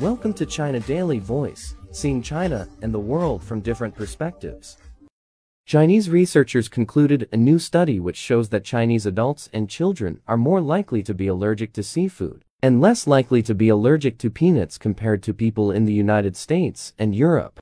[0.00, 4.76] Welcome to China Daily Voice, seeing China and the world from different perspectives.
[5.64, 10.60] Chinese researchers concluded a new study which shows that Chinese adults and children are more
[10.60, 15.22] likely to be allergic to seafood and less likely to be allergic to peanuts compared
[15.22, 17.58] to people in the United States and Europe.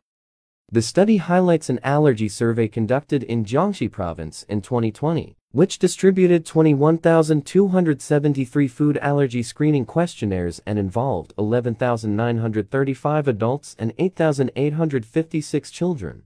[0.73, 8.67] The study highlights an allergy survey conducted in Jiangxi province in 2020, which distributed 21,273
[8.67, 16.25] food allergy screening questionnaires and involved 11,935 adults and 8,856 children.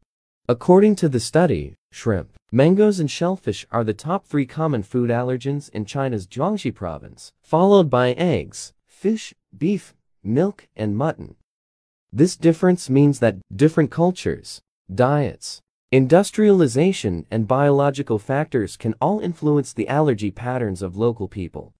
[0.48, 5.69] According to the study, shrimp, mangoes and shellfish are the top three common food allergens
[5.75, 11.34] in China's Jiangxi province, followed by eggs, fish, beef, milk, and mutton.
[12.11, 19.88] This difference means that different cultures, diets, industrialization, and biological factors can all influence the
[19.88, 21.73] allergy patterns of local people.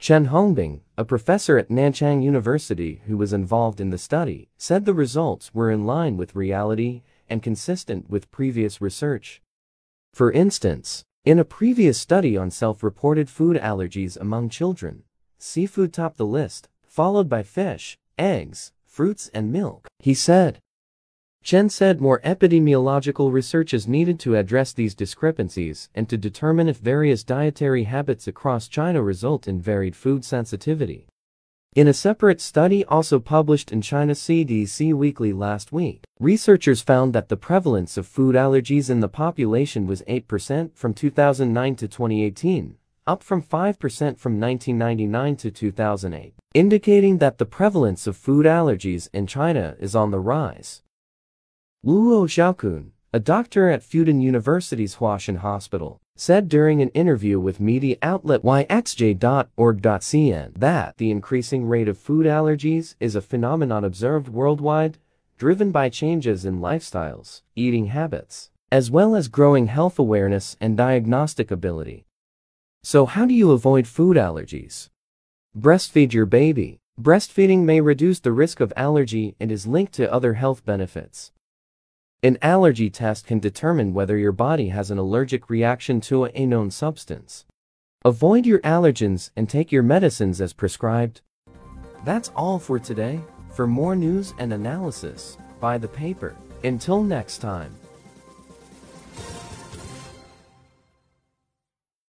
[0.00, 4.94] Chen Hongbing, a professor at Nanchang University who was involved in the study, said the
[4.94, 9.42] results were in line with reality and consistent with previous research.
[10.14, 15.02] For instance, in a previous study on self-reported food allergies among children,
[15.36, 20.60] seafood topped the list, followed by fish, eggs, fruits and milk, he said.
[21.48, 26.76] Chen said more epidemiological research is needed to address these discrepancies and to determine if
[26.76, 31.06] various dietary habits across China result in varied food sensitivity.
[31.74, 37.30] In a separate study also published in China CDC Weekly last week, researchers found that
[37.30, 43.22] the prevalence of food allergies in the population was 8% from 2009 to 2018, up
[43.22, 43.78] from 5%
[44.18, 50.10] from 1999 to 2008, indicating that the prevalence of food allergies in China is on
[50.10, 50.82] the rise.
[51.88, 57.96] Luo Xiaokun, a doctor at Fudan University's Huashan Hospital, said during an interview with media
[58.02, 59.18] outlet yxj.org.cn
[60.58, 64.98] that the increasing rate of food allergies is a phenomenon observed worldwide,
[65.38, 71.50] driven by changes in lifestyles, eating habits, as well as growing health awareness and diagnostic
[71.50, 72.04] ability.
[72.82, 74.90] So how do you avoid food allergies?
[75.58, 76.80] Breastfeed your baby.
[77.00, 81.32] Breastfeeding may reduce the risk of allergy and is linked to other health benefits.
[82.20, 86.68] An allergy test can determine whether your body has an allergic reaction to a known
[86.72, 87.44] substance.
[88.04, 91.20] Avoid your allergens and take your medicines as prescribed.
[92.04, 93.20] That's all for today.
[93.52, 96.34] For more news and analysis, buy the paper.
[96.64, 97.72] Until next time.